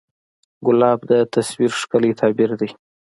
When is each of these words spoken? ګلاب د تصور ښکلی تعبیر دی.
ګلاب 0.65 0.99
د 1.09 1.11
تصور 1.33 1.71
ښکلی 1.81 2.11
تعبیر 2.21 2.51
دی. 2.59 2.69